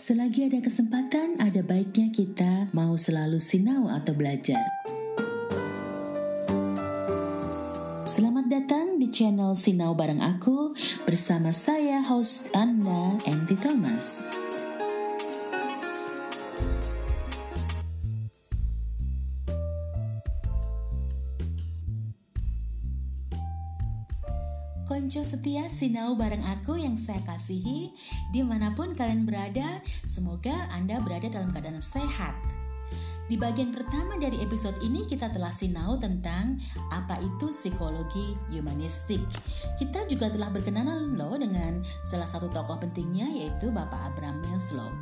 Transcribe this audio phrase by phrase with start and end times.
[0.00, 4.64] Selagi ada kesempatan, ada baiknya kita mau selalu sinau atau belajar.
[8.08, 10.72] Selamat datang di channel Sinau Bareng Aku
[11.04, 14.32] bersama saya host Anda, Andy Thomas.
[25.10, 27.90] Konco setia sinau bareng aku yang saya kasihi
[28.30, 29.82] Di mana pun kalian berada.
[30.06, 32.30] Semoga Anda berada dalam keadaan sehat.
[33.26, 36.62] Di bagian pertama dari episode ini kita telah sinau tentang
[36.94, 39.26] Apa itu psikologi humanistik.
[39.82, 44.94] Kita juga telah berkenalan loh dengan salah satu tokoh pentingnya Yaitu Bapak Abraham Maslow.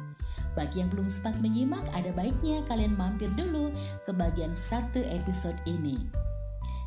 [0.57, 3.69] Bagi yang belum sempat menyimak, ada baiknya kalian mampir dulu
[4.09, 6.28] ke bagian satu episode ini.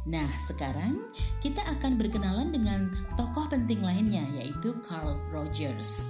[0.09, 0.97] Nah, sekarang
[1.45, 6.09] kita akan berkenalan dengan tokoh penting lainnya yaitu Carl Rogers.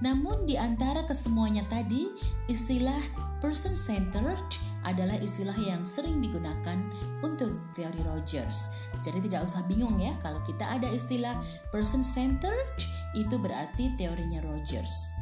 [0.00, 2.08] Namun di antara kesemuanya tadi,
[2.48, 3.00] istilah
[3.44, 4.40] person-centered
[4.88, 6.80] adalah istilah yang sering digunakan
[7.20, 8.72] untuk teori Rogers.
[9.04, 11.36] Jadi tidak usah bingung ya kalau kita ada istilah
[11.68, 12.64] person-centered
[13.12, 15.12] itu berarti teorinya Rogers.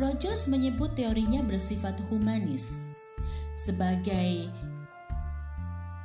[0.00, 2.95] Rogers menyebut teorinya bersifat humanis.
[3.56, 4.52] Sebagai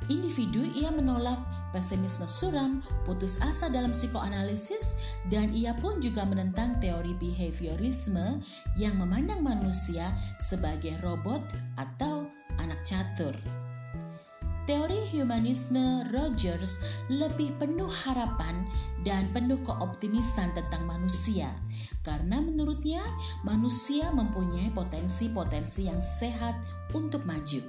[0.08, 1.38] individu, ia menolak
[1.76, 8.40] pesimisme suram, putus asa dalam psikoanalisis, dan ia pun juga menentang teori behaviorisme
[8.80, 11.44] yang memandang manusia sebagai robot
[11.76, 12.24] atau
[12.60, 13.36] anak catur.
[14.72, 16.80] Teori humanisme Rogers
[17.12, 18.64] lebih penuh harapan
[19.04, 21.52] dan penuh keoptimisan tentang manusia,
[22.00, 23.04] karena menurutnya
[23.44, 26.56] manusia mempunyai potensi-potensi yang sehat
[26.96, 27.60] untuk maju.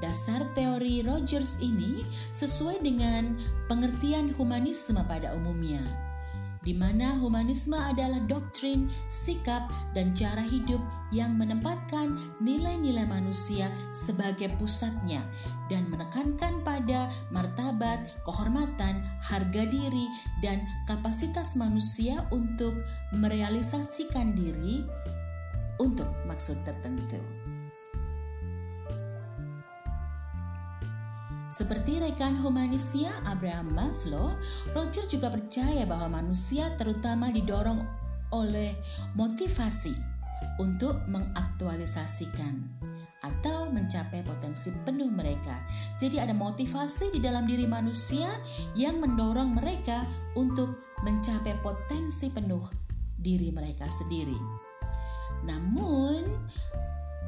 [0.00, 2.00] Dasar teori Rogers ini
[2.32, 3.36] sesuai dengan
[3.68, 5.84] pengertian humanisme pada umumnya,
[6.62, 10.82] di mana humanisme adalah doktrin, sikap, dan cara hidup
[11.14, 15.24] yang menempatkan nilai-nilai manusia sebagai pusatnya
[15.72, 20.06] dan menekankan pada martabat, kehormatan, harga diri,
[20.44, 22.76] dan kapasitas manusia untuk
[23.16, 24.84] merealisasikan diri
[25.78, 27.37] untuk maksud tertentu.
[31.48, 34.36] Seperti rekan humanisnya Abraham Maslow,
[34.76, 37.80] Roger juga percaya bahwa manusia terutama didorong
[38.36, 38.76] oleh
[39.16, 39.96] motivasi
[40.60, 42.68] untuk mengaktualisasikan
[43.24, 45.56] atau mencapai potensi penuh mereka.
[45.96, 48.28] Jadi ada motivasi di dalam diri manusia
[48.76, 50.04] yang mendorong mereka
[50.36, 52.62] untuk mencapai potensi penuh
[53.18, 54.36] diri mereka sendiri.
[55.48, 56.28] Namun,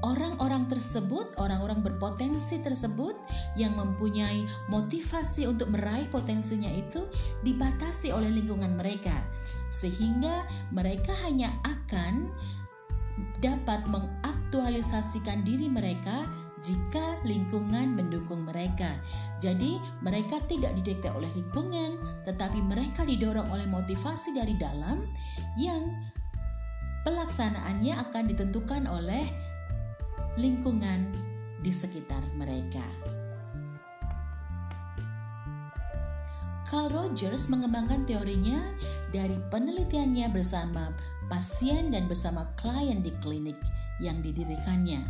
[0.00, 3.16] orang-orang tersebut, orang-orang berpotensi tersebut
[3.56, 7.04] yang mempunyai motivasi untuk meraih potensinya itu
[7.44, 9.12] dibatasi oleh lingkungan mereka,
[9.68, 12.32] sehingga mereka hanya akan
[13.40, 16.24] dapat mengaktualisasikan diri mereka
[16.60, 19.00] jika lingkungan mendukung mereka.
[19.40, 21.96] Jadi, mereka tidak didikte oleh lingkungan,
[22.28, 25.08] tetapi mereka didorong oleh motivasi dari dalam
[25.56, 25.88] yang
[27.04, 29.24] pelaksanaannya akan ditentukan oleh
[30.38, 31.10] lingkungan
[31.60, 32.84] di sekitar mereka.
[36.71, 38.62] Carl Rogers mengembangkan teorinya
[39.10, 40.94] dari penelitiannya bersama
[41.27, 43.59] pasien dan bersama klien di klinik
[43.98, 45.03] yang didirikannya.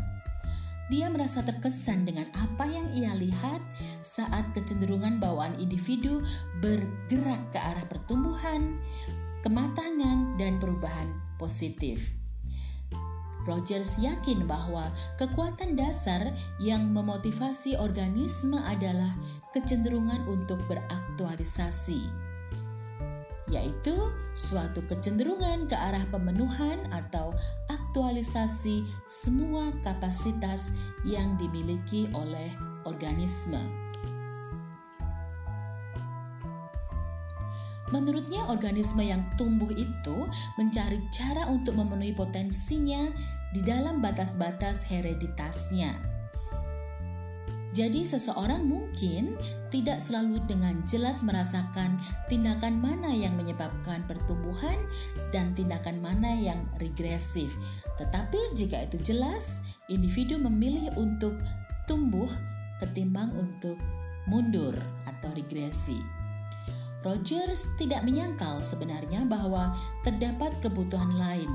[0.90, 3.62] Dia merasa terkesan dengan apa yang ia lihat
[4.02, 6.18] saat kecenderungan bawaan individu
[6.58, 8.80] bergerak ke arah pertumbuhan,
[9.46, 12.19] kematangan, dan perubahan positif.
[13.48, 14.84] Rogers yakin bahwa
[15.16, 19.16] kekuatan dasar yang memotivasi organisme adalah
[19.56, 22.04] kecenderungan untuk beraktualisasi,
[23.48, 23.96] yaitu
[24.36, 27.34] suatu kecenderungan ke arah pemenuhan atau
[27.90, 32.54] mengaktualisasi semua kapasitas yang dimiliki oleh
[32.86, 33.79] organisme.
[37.90, 43.10] Menurutnya, organisme yang tumbuh itu mencari cara untuk memenuhi potensinya
[43.50, 45.98] di dalam batas-batas hereditasnya.
[47.70, 49.38] Jadi, seseorang mungkin
[49.70, 51.94] tidak selalu dengan jelas merasakan
[52.26, 54.74] tindakan mana yang menyebabkan pertumbuhan
[55.30, 57.54] dan tindakan mana yang regresif.
[57.94, 61.38] Tetapi, jika itu jelas, individu memilih untuk
[61.86, 62.26] tumbuh
[62.82, 63.78] ketimbang untuk
[64.26, 64.74] mundur
[65.06, 66.19] atau regresi.
[67.00, 69.72] Rogers tidak menyangkal sebenarnya bahwa
[70.04, 71.48] terdapat kebutuhan lain.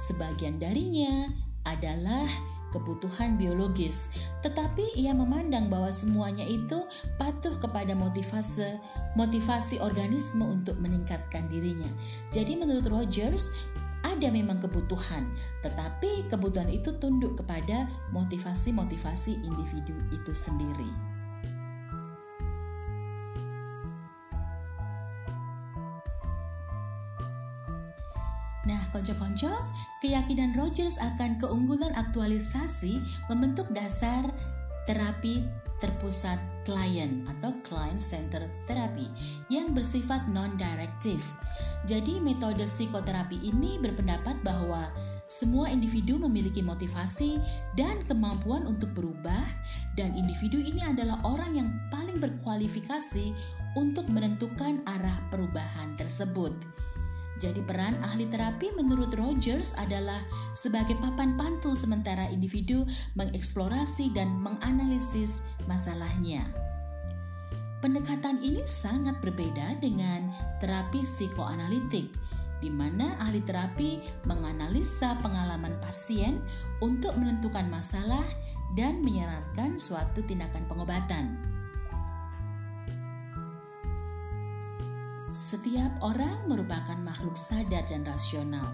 [0.00, 1.28] Sebagian darinya
[1.68, 2.24] adalah
[2.72, 6.84] kebutuhan biologis, tetapi ia memandang bahwa semuanya itu
[7.16, 8.76] patuh kepada motivasi
[9.16, 11.88] motivasi organisme untuk meningkatkan dirinya.
[12.28, 13.56] Jadi menurut Rogers,
[14.06, 15.26] ada memang kebutuhan,
[15.64, 21.17] tetapi kebutuhan itu tunduk kepada motivasi-motivasi individu itu sendiri.
[28.90, 29.52] Konco-konco,
[30.00, 34.26] keyakinan Rogers akan keunggulan aktualisasi membentuk dasar
[34.88, 35.44] terapi
[35.78, 39.06] terpusat klien atau client center therapy
[39.52, 41.22] yang bersifat non-directive.
[41.86, 44.90] Jadi metode psikoterapi ini berpendapat bahwa
[45.28, 47.36] semua individu memiliki motivasi
[47.76, 49.44] dan kemampuan untuk berubah
[49.92, 53.36] dan individu ini adalah orang yang paling berkualifikasi
[53.76, 56.56] untuk menentukan arah perubahan tersebut.
[57.38, 60.18] Jadi peran ahli terapi menurut Rogers adalah
[60.58, 62.82] sebagai papan pantul sementara individu
[63.14, 66.42] mengeksplorasi dan menganalisis masalahnya.
[67.78, 72.10] Pendekatan ini sangat berbeda dengan terapi psikoanalitik,
[72.58, 76.42] di mana ahli terapi menganalisa pengalaman pasien
[76.82, 78.26] untuk menentukan masalah
[78.74, 81.38] dan menyarankan suatu tindakan pengobatan.
[85.28, 88.64] Setiap orang merupakan makhluk sadar dan rasional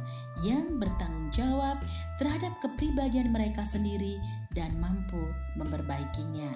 [0.46, 1.82] yang bertanggung jawab
[2.22, 4.22] terhadap kepribadian mereka sendiri
[4.54, 5.18] dan mampu
[5.58, 6.54] memperbaikinya.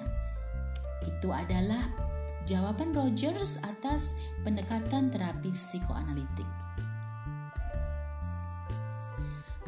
[1.02, 1.82] Itu adalah
[2.46, 6.46] jawaban Rogers atas pendekatan terapi psikoanalitik.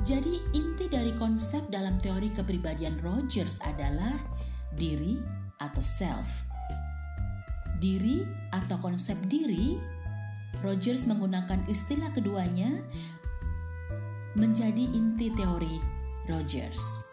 [0.06, 4.14] Jadi, inti dari konsep dalam teori kepribadian Rogers adalah
[4.78, 5.18] diri
[5.58, 6.46] atau self.
[7.82, 8.22] Diri
[8.54, 9.98] atau konsep diri
[10.60, 12.68] Rogers menggunakan istilah keduanya
[14.36, 15.80] menjadi inti teori
[16.28, 17.10] Rogers.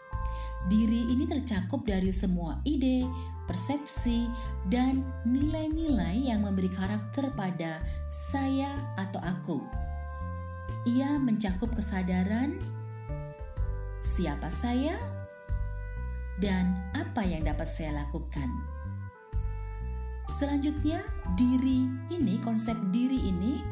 [0.67, 3.07] Diri ini tercakup dari semua ide,
[3.47, 4.27] persepsi,
[4.67, 7.79] dan nilai-nilai yang memberi karakter pada
[8.11, 8.67] saya
[8.99, 9.59] atau aku.
[10.83, 12.59] Ia mencakup kesadaran
[14.03, 14.95] siapa saya
[16.38, 18.76] dan apa yang dapat saya lakukan.
[20.27, 21.00] Selanjutnya,
[21.39, 23.63] diri ini, konsep diri ini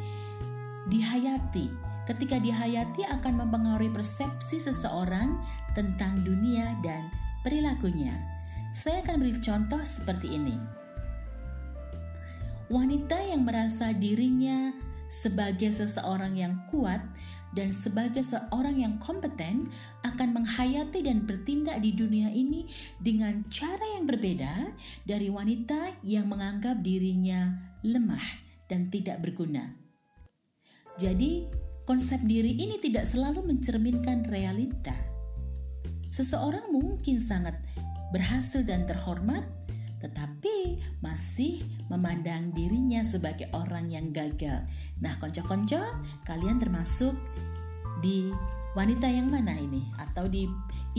[0.87, 1.67] dihayati.
[2.07, 5.35] Ketika dihayati akan mempengaruhi persepsi seseorang
[5.75, 7.11] tentang dunia dan
[7.43, 8.15] perilakunya.
[8.71, 10.55] Saya akan beri contoh seperti ini.
[12.71, 14.71] Wanita yang merasa dirinya
[15.11, 17.03] sebagai seseorang yang kuat
[17.55, 19.71] dan sebagai seorang yang kompeten
[20.03, 22.67] akan menghayati dan bertindak di dunia ini
[22.99, 24.75] dengan cara yang berbeda
[25.07, 29.71] dari wanita yang menganggap dirinya lemah dan tidak berguna.
[30.99, 31.47] Jadi,
[31.87, 34.95] konsep diri ini tidak selalu mencerminkan realita.
[36.07, 37.59] Seseorang mungkin sangat
[38.15, 39.43] berhasil dan terhormat,
[39.99, 41.59] tetapi masih
[41.91, 44.63] memandang dirinya sebagai orang yang gagal.
[45.03, 45.83] Nah, konco-konco,
[46.23, 47.11] kalian termasuk
[48.03, 48.31] di
[48.75, 50.47] wanita yang mana ini atau di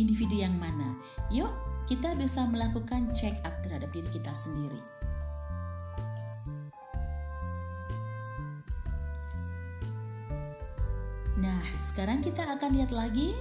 [0.01, 0.97] individu yang mana.
[1.29, 1.53] Yuk,
[1.87, 4.81] kita bisa melakukan check up terhadap diri kita sendiri.
[11.37, 13.37] Nah, sekarang kita akan lihat lagi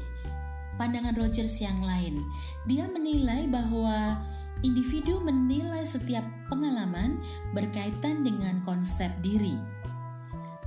[0.75, 2.19] pandangan Rogers yang lain.
[2.67, 4.19] Dia menilai bahwa
[4.61, 7.17] individu menilai setiap pengalaman
[7.55, 9.55] berkaitan dengan konsep diri.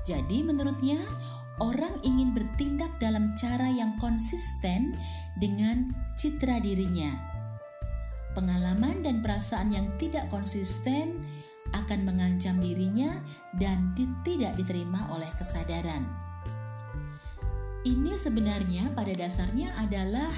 [0.09, 1.04] Jadi, menurutnya,
[1.58, 4.94] orang ingin bertindak dalam cara yang konsisten
[5.38, 7.14] dengan citra dirinya.
[8.34, 11.22] Pengalaman dan perasaan yang tidak konsisten
[11.74, 13.12] akan mengancam dirinya
[13.58, 13.92] dan
[14.24, 16.06] tidak diterima oleh kesadaran.
[17.86, 20.30] Ini sebenarnya pada dasarnya adalah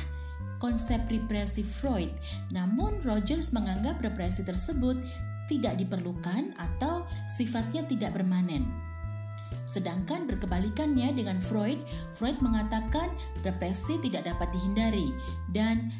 [0.61, 2.13] konsep represi Freud,
[2.53, 5.01] namun Rogers menganggap represi tersebut
[5.49, 8.90] tidak diperlukan atau sifatnya tidak permanen.
[9.65, 11.79] Sedangkan berkebalikannya dengan Freud,
[12.19, 13.11] Freud mengatakan
[13.47, 15.15] depresi tidak dapat dihindari
[15.55, 15.91] dan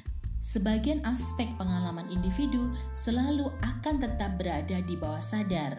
[0.43, 5.79] sebagian aspek pengalaman individu selalu akan tetap berada di bawah sadar.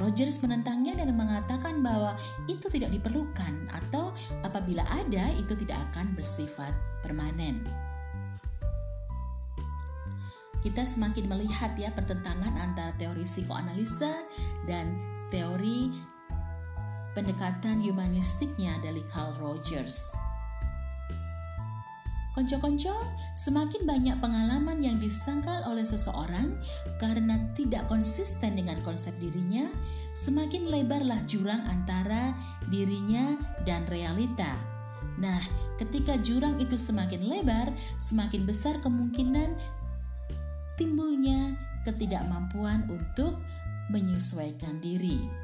[0.00, 2.16] Rogers menentangnya dan mengatakan bahwa
[2.48, 6.72] itu tidak diperlukan atau apabila ada itu tidak akan bersifat
[7.04, 7.60] permanen.
[10.64, 14.14] Kita semakin melihat ya pertentangan antara teori psikoanalisa
[14.64, 14.94] dan
[15.28, 15.90] teori
[17.12, 20.12] pendekatan humanistiknya dari Carl Rogers.
[22.32, 22.96] Konco-konco,
[23.36, 26.56] semakin banyak pengalaman yang disangkal oleh seseorang
[26.96, 29.68] karena tidak konsisten dengan konsep dirinya,
[30.16, 32.32] semakin lebarlah jurang antara
[32.72, 33.36] dirinya
[33.68, 34.56] dan realita.
[35.20, 35.44] Nah,
[35.76, 37.68] ketika jurang itu semakin lebar,
[38.00, 39.52] semakin besar kemungkinan
[40.80, 41.52] timbulnya
[41.84, 43.44] ketidakmampuan untuk
[43.92, 45.41] menyesuaikan diri.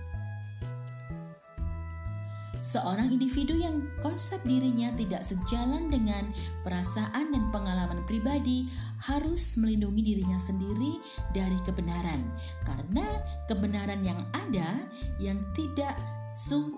[2.58, 6.34] Seorang individu yang konsep dirinya tidak sejalan dengan
[6.66, 8.66] perasaan dan pengalaman pribadi
[8.98, 10.98] harus melindungi dirinya sendiri
[11.30, 12.18] dari kebenaran,
[12.66, 13.06] karena
[13.46, 14.82] kebenaran yang ada
[15.22, 15.94] yang tidak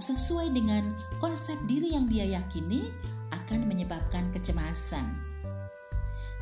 [0.01, 2.93] sesuai dengan konsep diri yang dia yakini
[3.33, 5.05] akan menyebabkan kecemasan.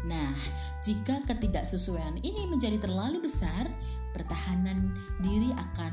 [0.07, 0.35] Nah,
[0.83, 3.67] jika ketidaksesuaian ini menjadi terlalu besar,
[4.15, 5.93] pertahanan diri akan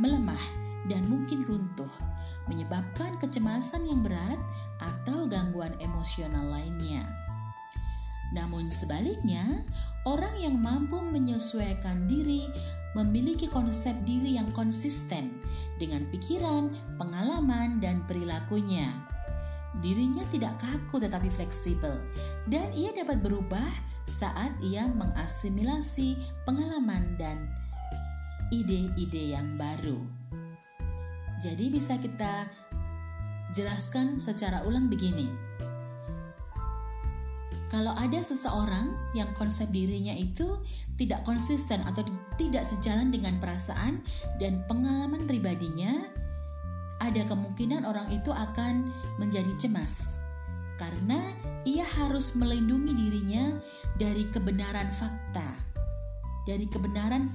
[0.00, 1.90] melemah dan mungkin runtuh
[2.46, 4.40] menyebabkan kecemasan yang berat
[4.78, 7.04] atau gangguan emosional lainnya.
[8.32, 9.64] Namun sebaliknya,
[10.04, 12.44] orang yang mampu menyesuaikan diri
[12.96, 15.40] memiliki konsep diri yang konsisten
[15.76, 18.92] dengan pikiran, pengalaman, dan perilakunya.
[19.84, 21.94] Dirinya tidak kaku tetapi fleksibel,
[22.48, 23.68] dan ia dapat berubah
[24.08, 26.16] saat ia mengasimilasi
[26.48, 27.52] pengalaman dan
[28.48, 30.17] ide-ide yang baru.
[31.38, 32.50] Jadi bisa kita
[33.54, 35.30] jelaskan secara ulang begini.
[37.68, 40.56] Kalau ada seseorang yang konsep dirinya itu
[40.96, 42.00] tidak konsisten atau
[42.40, 44.00] tidak sejalan dengan perasaan
[44.40, 45.92] dan pengalaman pribadinya,
[46.98, 48.88] ada kemungkinan orang itu akan
[49.20, 50.24] menjadi cemas
[50.78, 51.18] karena
[51.66, 53.52] ia harus melindungi dirinya
[53.98, 55.58] dari kebenaran fakta,
[56.46, 57.26] dari kebenaran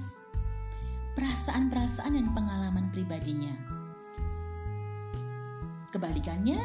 [1.14, 3.73] perasaan-perasaan dan pengalaman pribadinya.
[5.94, 6.58] Kebalikannya,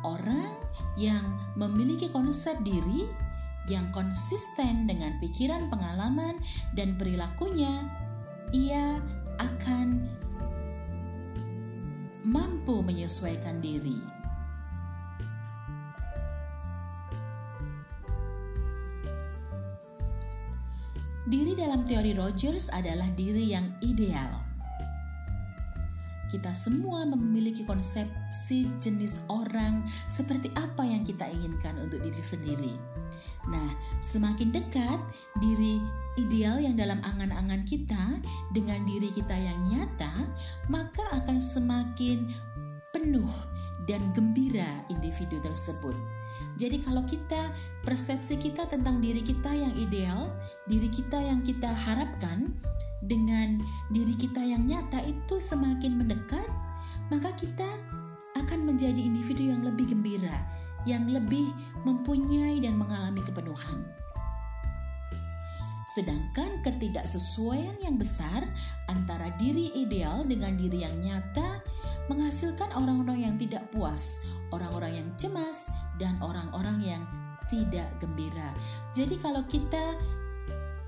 [0.00, 0.48] orang
[0.96, 1.20] yang
[1.60, 3.04] memiliki konsep diri
[3.68, 6.40] yang konsisten dengan pikiran, pengalaman,
[6.72, 7.84] dan perilakunya,
[8.56, 8.96] ia
[9.36, 10.08] akan
[12.24, 14.00] mampu menyesuaikan diri.
[21.28, 24.51] Diri dalam teori Rogers adalah diri yang ideal
[26.32, 32.74] kita semua memiliki konsepsi jenis orang seperti apa yang kita inginkan untuk diri sendiri.
[33.52, 33.68] Nah,
[34.00, 34.96] semakin dekat
[35.44, 35.76] diri
[36.16, 38.16] ideal yang dalam angan-angan kita
[38.56, 40.12] dengan diri kita yang nyata,
[40.72, 42.32] maka akan semakin
[42.96, 43.28] penuh
[43.84, 45.96] dan gembira individu tersebut.
[46.56, 47.50] Jadi kalau kita
[47.82, 50.32] persepsi kita tentang diri kita yang ideal,
[50.70, 52.56] diri kita yang kita harapkan
[53.02, 53.58] dengan
[53.90, 56.46] diri kita yang nyata itu semakin mendekat,
[57.10, 57.66] maka kita
[58.38, 60.38] akan menjadi individu yang lebih gembira,
[60.86, 61.50] yang lebih
[61.82, 63.82] mempunyai dan mengalami kepenuhan.
[65.92, 68.48] Sedangkan ketidaksesuaian yang besar
[68.88, 71.60] antara diri ideal dengan diri yang nyata
[72.08, 74.24] menghasilkan orang-orang yang tidak puas,
[74.56, 75.68] orang-orang yang cemas,
[76.00, 77.02] dan orang-orang yang
[77.52, 78.56] tidak gembira.
[78.96, 80.00] Jadi kalau kita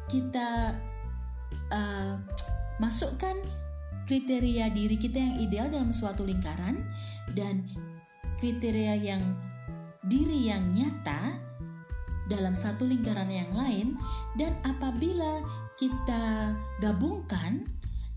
[0.09, 0.79] kita
[1.73, 2.21] uh,
[2.83, 3.37] masukkan
[4.05, 6.85] kriteria diri kita yang ideal dalam suatu lingkaran
[7.33, 7.65] dan
[8.37, 9.23] kriteria yang
[10.05, 11.41] diri yang nyata
[12.29, 13.97] dalam satu lingkaran yang lain
[14.37, 15.41] dan apabila
[15.81, 17.65] kita gabungkan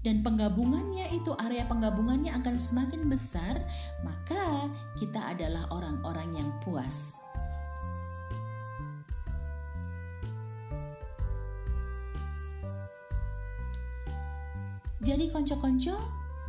[0.04, 3.60] dan penggabungannya itu area penggabungannya akan semakin besar
[4.08, 7.27] maka kita adalah orang-orang yang puas.
[14.98, 15.94] Jadi konco-konco,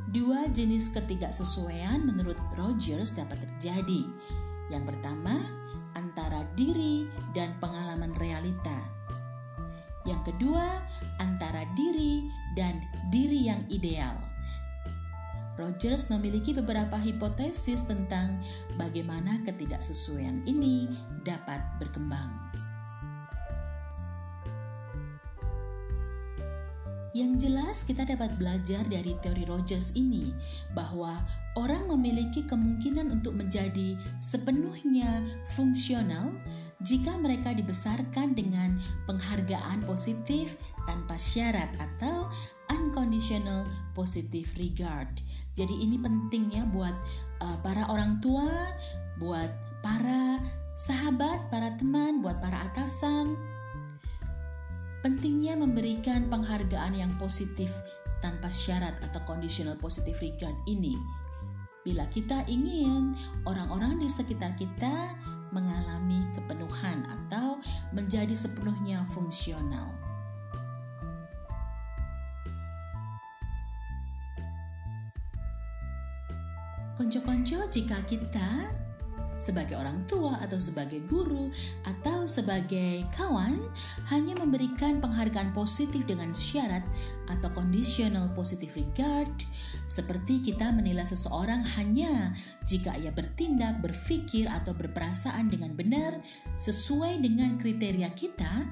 [0.08, 4.08] dua jenis ketidaksesuaian menurut Rogers dapat terjadi.
[4.72, 5.36] Yang pertama,
[5.92, 7.04] antara diri
[7.36, 8.88] dan pengalaman realita.
[10.08, 10.64] Yang kedua,
[11.20, 12.24] antara diri
[12.56, 12.80] dan
[13.12, 14.16] diri yang ideal.
[15.60, 18.40] Rogers memiliki beberapa hipotesis tentang
[18.80, 20.88] bagaimana ketidaksesuaian ini
[21.26, 22.30] dapat berkembang.
[27.18, 30.30] Yang jelas kita dapat belajar dari teori Rogers ini
[30.70, 31.18] bahwa
[31.58, 35.26] orang memiliki kemungkinan untuk menjadi sepenuhnya
[35.58, 36.30] fungsional
[36.78, 38.78] jika mereka dibesarkan dengan
[39.10, 42.30] penghargaan positif tanpa syarat atau
[42.70, 43.66] unconditional
[43.98, 45.10] positive regard.
[45.58, 46.94] Jadi ini pentingnya buat
[47.42, 48.46] uh, para orang tua,
[49.18, 49.50] buat
[49.82, 50.38] para
[50.78, 53.47] sahabat, para teman, buat para atasan.
[55.08, 57.72] Pentingnya memberikan penghargaan yang positif
[58.20, 60.92] tanpa syarat atau conditional positive regard ini.
[61.80, 63.16] Bila kita ingin
[63.48, 65.16] orang-orang di sekitar kita
[65.48, 67.56] mengalami kepenuhan atau
[67.96, 69.88] menjadi sepenuhnya fungsional.
[77.00, 78.68] Konco-konco jika kita
[79.38, 81.48] sebagai orang tua atau sebagai guru
[81.86, 83.58] atau sebagai kawan
[84.10, 86.82] hanya memberikan penghargaan positif dengan syarat
[87.30, 89.30] atau conditional positive regard
[89.86, 92.34] seperti kita menilai seseorang hanya
[92.68, 96.18] jika ia bertindak, berpikir atau berperasaan dengan benar
[96.60, 98.66] sesuai dengan kriteria kita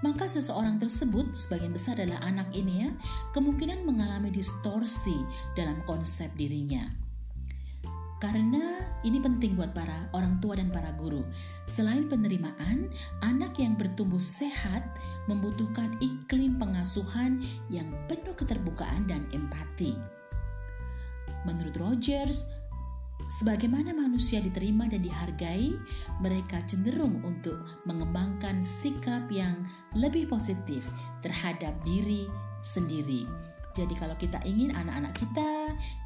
[0.00, 2.90] maka seseorang tersebut sebagian besar adalah anak ini ya
[3.36, 5.16] kemungkinan mengalami distorsi
[5.52, 7.09] dalam konsep dirinya.
[8.20, 11.24] Karena ini penting buat para orang tua dan para guru.
[11.64, 12.92] Selain penerimaan,
[13.24, 14.84] anak yang bertumbuh sehat
[15.24, 17.40] membutuhkan iklim pengasuhan
[17.72, 19.96] yang penuh keterbukaan dan empati.
[21.48, 22.52] Menurut Rogers,
[23.40, 25.72] sebagaimana manusia diterima dan dihargai,
[26.20, 27.56] mereka cenderung untuk
[27.88, 29.64] mengembangkan sikap yang
[29.96, 30.92] lebih positif
[31.24, 32.28] terhadap diri
[32.60, 35.50] sendiri jadi kalau kita ingin anak-anak kita,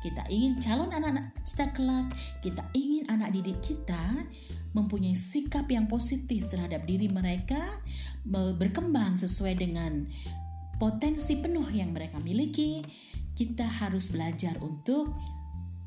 [0.04, 2.09] kita ingin calon anak-anak kita kelak,
[2.44, 4.25] kita ingin anak didik kita
[4.76, 7.80] mempunyai sikap yang positif terhadap diri mereka,
[8.28, 10.04] berkembang sesuai dengan
[10.76, 12.83] potensi penuh yang mereka miliki,
[13.38, 15.14] kita harus belajar untuk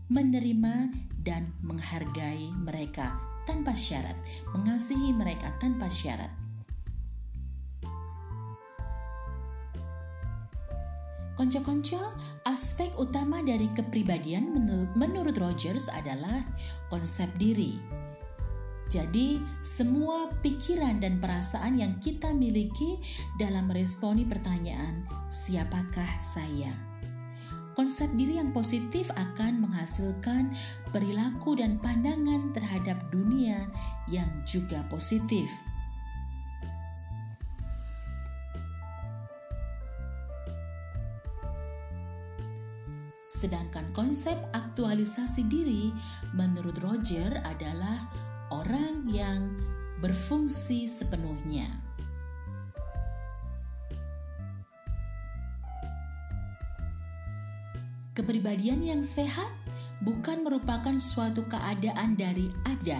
[0.07, 0.91] menerima
[1.22, 4.15] dan menghargai mereka tanpa syarat,
[4.55, 6.31] mengasihi mereka tanpa syarat.
[11.38, 12.17] Konco-konco,
[12.50, 14.58] aspek utama dari kepribadian
[14.97, 16.41] menurut Rogers adalah
[16.89, 17.78] konsep diri.
[18.89, 22.97] Jadi, semua pikiran dan perasaan yang kita miliki
[23.38, 26.73] dalam meresponi pertanyaan, "Siapakah saya?"
[27.78, 30.50] Konsep diri yang positif akan menghasilkan
[30.89, 33.69] perilaku dan pandangan terhadap dunia
[34.10, 35.54] yang juga positif.
[43.38, 45.93] Sedangkan konsep aktualisasi diri
[46.34, 48.10] menurut Roger adalah
[48.50, 49.54] orang yang
[50.02, 51.69] berfungsi sepenuhnya.
[58.17, 59.54] Kepribadian yang sehat
[60.02, 62.97] bukan merupakan suatu keadaan dari ada,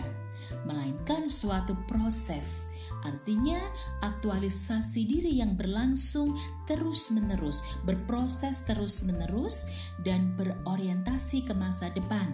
[0.69, 3.62] melainkan suatu proses Artinya,
[4.01, 6.33] aktualisasi diri yang berlangsung
[6.65, 9.69] terus-menerus, berproses terus-menerus,
[10.01, 12.25] dan berorientasi ke masa depan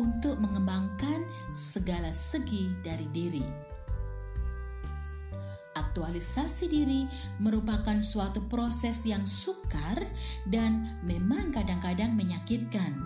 [0.00, 3.44] untuk mengembangkan segala segi dari diri.
[5.72, 7.04] Aktualisasi diri
[7.40, 10.00] merupakan suatu proses yang sukar
[10.48, 12.96] dan memang kadang-kadang menyakitkan.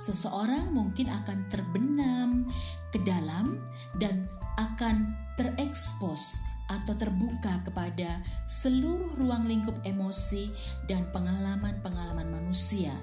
[0.00, 2.48] Seseorang mungkin akan terbenam
[2.88, 3.60] ke dalam
[4.00, 4.24] dan
[4.58, 10.54] akan terekspos atau terbuka kepada seluruh ruang lingkup emosi
[10.86, 12.94] dan pengalaman-pengalaman manusia.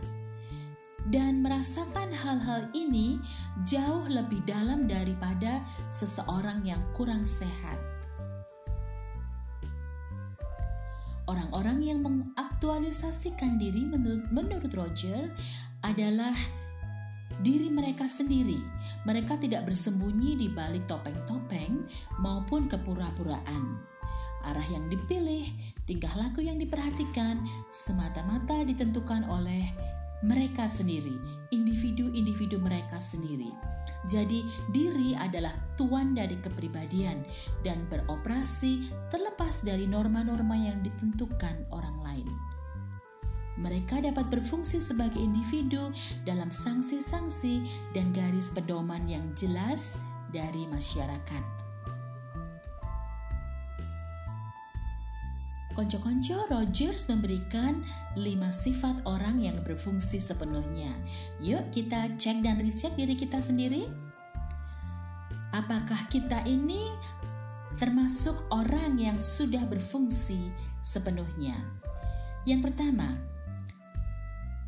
[1.08, 3.16] Dan merasakan hal-hal ini
[3.64, 7.80] jauh lebih dalam daripada seseorang yang kurang sehat.
[11.28, 13.84] Orang-orang yang mengaktualisasikan diri
[14.32, 15.32] menurut Roger
[15.84, 16.36] adalah
[17.44, 18.60] diri mereka sendiri.
[19.08, 21.88] Mereka tidak bersembunyi di balik topeng-topeng
[22.20, 23.80] maupun kepura-puraan.
[24.44, 25.48] Arah yang dipilih,
[25.88, 27.40] tingkah laku yang diperhatikan
[27.72, 29.64] semata-mata ditentukan oleh
[30.28, 31.16] mereka sendiri,
[31.56, 33.48] individu-individu mereka sendiri.
[34.12, 34.44] Jadi,
[34.76, 37.24] diri adalah tuan dari kepribadian
[37.64, 42.28] dan beroperasi terlepas dari norma-norma yang ditentukan orang lain
[43.58, 45.90] mereka dapat berfungsi sebagai individu
[46.24, 47.66] dalam sanksi-sanksi
[47.98, 51.58] dan garis pedoman yang jelas dari masyarakat.
[55.78, 57.86] Konco-konco Rogers memberikan
[58.18, 60.90] lima sifat orang yang berfungsi sepenuhnya.
[61.38, 63.86] Yuk kita cek dan recheck diri kita sendiri.
[65.54, 66.82] Apakah kita ini
[67.78, 70.50] termasuk orang yang sudah berfungsi
[70.82, 71.54] sepenuhnya?
[72.50, 73.14] Yang pertama,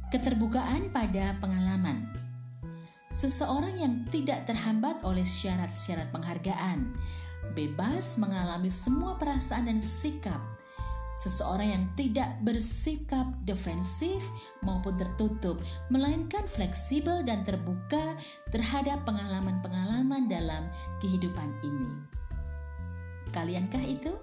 [0.10, 2.10] keterbukaan pada pengalaman.
[3.10, 6.94] Seseorang yang tidak terhambat oleh syarat-syarat penghargaan,
[7.54, 10.42] bebas mengalami semua perasaan dan sikap.
[11.20, 14.24] Seseorang yang tidak bersikap defensif
[14.64, 15.60] maupun tertutup,
[15.92, 18.16] melainkan fleksibel dan terbuka
[18.50, 20.70] terhadap pengalaman-pengalaman dalam
[21.04, 21.92] kehidupan ini.
[23.30, 24.16] Kaliankah itu?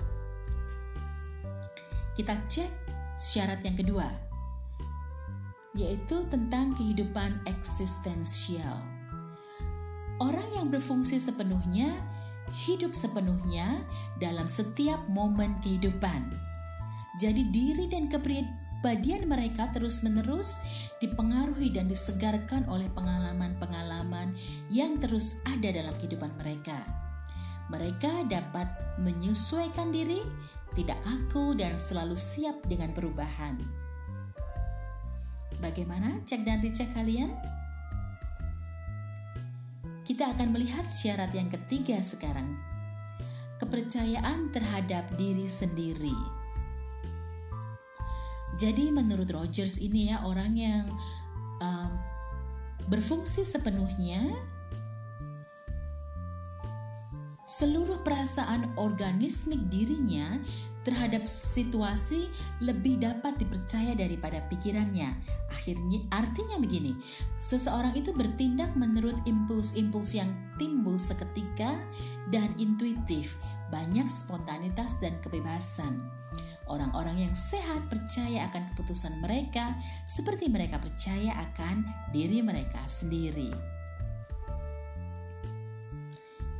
[2.16, 2.70] Kita cek
[3.20, 4.25] syarat yang kedua
[5.76, 8.80] yaitu tentang kehidupan eksistensial.
[10.16, 11.92] Orang yang berfungsi sepenuhnya
[12.64, 13.84] hidup sepenuhnya
[14.16, 16.32] dalam setiap momen kehidupan.
[17.20, 20.64] Jadi diri dan kepribadian mereka terus-menerus
[21.00, 24.36] dipengaruhi dan disegarkan oleh pengalaman-pengalaman
[24.72, 26.80] yang terus ada dalam kehidupan mereka.
[27.66, 28.68] Mereka dapat
[29.02, 30.22] menyesuaikan diri,
[30.78, 33.85] tidak kaku dan selalu siap dengan perubahan.
[35.58, 37.32] Bagaimana cek dan dicek kalian?
[40.06, 42.54] Kita akan melihat syarat yang ketiga sekarang.
[43.56, 46.14] Kepercayaan terhadap diri sendiri.
[48.56, 50.84] Jadi menurut Rogers ini ya orang yang
[51.60, 51.90] um,
[52.88, 54.32] berfungsi sepenuhnya
[57.46, 60.40] seluruh perasaan organismik dirinya
[60.86, 62.30] terhadap situasi
[62.62, 65.10] lebih dapat dipercaya daripada pikirannya.
[65.50, 66.94] Akhirnya artinya begini,
[67.42, 71.74] seseorang itu bertindak menurut impuls-impuls yang timbul seketika
[72.30, 73.34] dan intuitif,
[73.74, 76.06] banyak spontanitas dan kebebasan.
[76.70, 79.74] Orang-orang yang sehat percaya akan keputusan mereka
[80.06, 83.75] seperti mereka percaya akan diri mereka sendiri.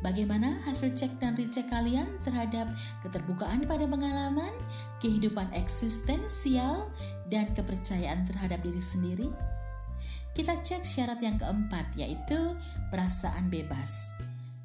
[0.07, 2.71] Bagaimana hasil cek dan recheck kalian terhadap
[3.03, 4.55] keterbukaan pada pengalaman,
[5.03, 6.87] kehidupan eksistensial,
[7.27, 9.27] dan kepercayaan terhadap diri sendiri?
[10.31, 12.55] Kita cek syarat yang keempat, yaitu
[12.95, 14.15] perasaan bebas.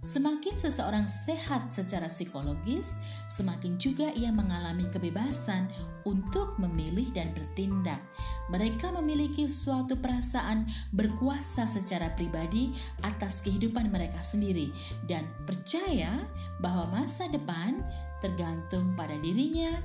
[0.01, 5.69] Semakin seseorang sehat secara psikologis, semakin juga ia mengalami kebebasan
[6.09, 8.01] untuk memilih dan bertindak.
[8.49, 12.73] Mereka memiliki suatu perasaan berkuasa secara pribadi
[13.05, 14.73] atas kehidupan mereka sendiri
[15.05, 16.17] dan percaya
[16.57, 17.85] bahwa masa depan
[18.25, 19.77] tergantung pada dirinya,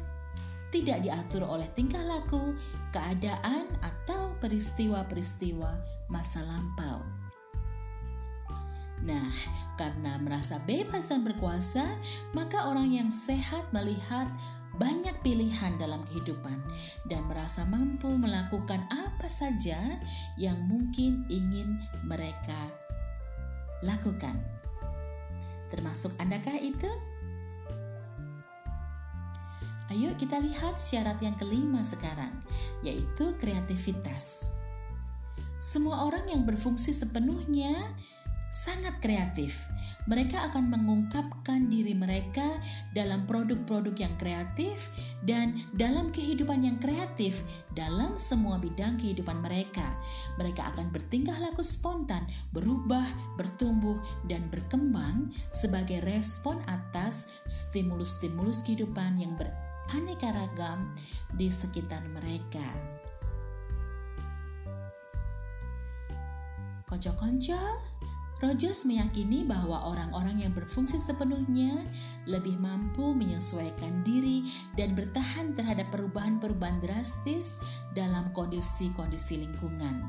[0.73, 2.57] tidak diatur oleh tingkah laku,
[2.89, 5.77] keadaan, atau peristiwa-peristiwa
[6.09, 7.26] masa lampau.
[9.07, 9.31] Nah,
[9.79, 11.87] karena merasa bebas dan berkuasa,
[12.35, 14.27] maka orang yang sehat melihat
[14.77, 16.59] banyak pilihan dalam kehidupan
[17.09, 19.79] dan merasa mampu melakukan apa saja
[20.37, 22.69] yang mungkin ingin mereka
[23.81, 24.37] lakukan.
[25.71, 26.91] Termasuk Andakah itu?
[29.87, 32.35] Ayo kita lihat syarat yang kelima sekarang,
[32.83, 34.51] yaitu kreativitas.
[35.63, 37.73] Semua orang yang berfungsi sepenuhnya
[38.57, 39.69] sangat kreatif.
[40.09, 42.47] Mereka akan mengungkapkan diri mereka
[42.97, 44.89] dalam produk-produk yang kreatif
[45.27, 47.45] dan dalam kehidupan yang kreatif
[47.77, 49.85] dalam semua bidang kehidupan mereka.
[50.41, 52.25] Mereka akan bertingkah laku spontan,
[52.57, 53.05] berubah,
[53.37, 53.99] bertumbuh,
[54.31, 60.95] dan berkembang sebagai respon atas stimulus-stimulus kehidupan yang beraneka ragam
[61.35, 62.65] di sekitar mereka.
[66.87, 67.59] Konco-konco,
[68.37, 71.81] Rogers meyakini bahwa orang-orang yang berfungsi sepenuhnya
[72.29, 77.57] lebih mampu menyesuaikan diri dan bertahan terhadap perubahan-perubahan drastis
[77.97, 80.05] dalam kondisi-kondisi lingkungan.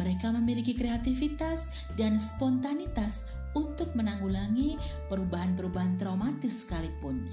[0.00, 4.80] Mereka memiliki kreativitas dan spontanitas untuk menanggulangi
[5.12, 7.26] perubahan-perubahan traumatis sekalipun.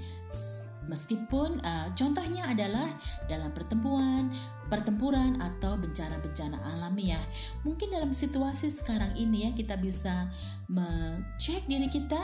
[0.86, 2.86] Meskipun uh, contohnya adalah
[3.30, 4.30] dalam pertemuan,
[4.66, 7.22] pertempuran atau bencana-bencana alami ya.
[7.62, 10.30] Mungkin dalam situasi sekarang ini ya kita bisa
[10.66, 12.20] mengecek diri kita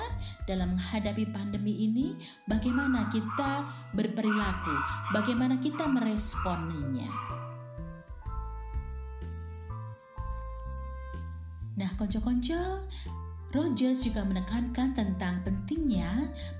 [0.51, 2.19] dalam menghadapi pandemi ini
[2.51, 4.75] bagaimana kita berperilaku,
[5.15, 7.11] bagaimana kita meresponinya.
[11.73, 12.85] Nah, konco-konco,
[13.53, 16.09] Rogers juga menekankan tentang pentingnya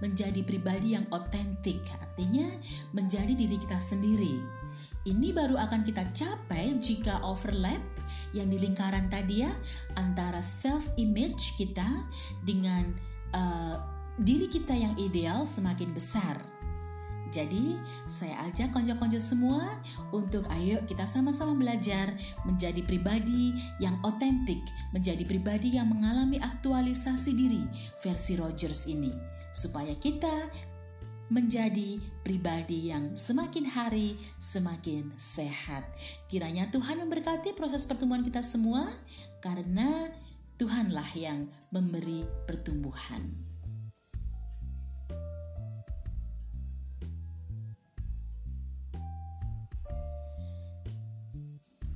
[0.05, 2.45] menjadi pribadi yang otentik, artinya
[2.93, 4.62] menjadi diri kita sendiri.
[5.03, 7.83] Ini baru akan kita capai jika overlap
[8.31, 9.53] yang di lingkaran tadi ya
[9.99, 11.87] antara self image kita
[12.47, 12.95] dengan
[13.35, 13.77] uh,
[14.23, 16.39] diri kita yang ideal semakin besar.
[17.33, 17.81] Jadi,
[18.13, 19.65] saya ajak konco-konco semua
[20.13, 22.13] untuk ayo kita sama-sama belajar
[22.45, 24.61] menjadi pribadi yang otentik,
[24.93, 27.65] menjadi pribadi yang mengalami aktualisasi diri
[28.05, 29.17] versi Rogers ini,
[29.57, 30.53] supaya kita
[31.33, 35.89] menjadi pribadi yang semakin hari semakin sehat.
[36.29, 38.85] Kiranya Tuhan memberkati proses pertumbuhan kita semua
[39.41, 40.13] karena
[40.61, 43.33] Tuhanlah yang memberi pertumbuhan.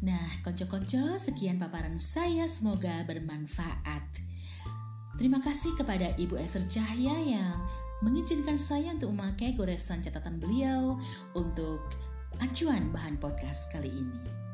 [0.00, 2.46] Nah, konco-konco, sekian paparan saya.
[2.48, 4.06] Semoga bermanfaat.
[5.18, 7.58] Terima kasih kepada Ibu Esther Cahya yang
[8.04, 10.96] mengizinkan saya untuk memakai goresan catatan beliau
[11.32, 11.80] untuk
[12.42, 14.46] acuan bahan podcast kali ini.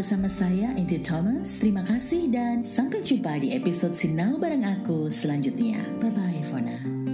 [0.00, 1.60] bersama saya Inti Thomas.
[1.60, 5.76] Terima kasih dan sampai jumpa di episode Sinau bareng aku selanjutnya.
[6.00, 7.09] Bye bye for now.